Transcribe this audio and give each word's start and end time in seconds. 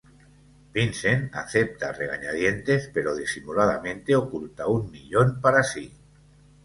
Vincent 0.75 1.35
acepta 1.41 1.85
a 1.89 1.91
regañadientes, 1.91 2.89
pero 2.95 3.13
disimuladamente 3.21 4.15
oculta 4.15 4.65
un 4.65 4.89
millón 4.89 5.39
para 5.39 5.61
sí. 5.61 5.93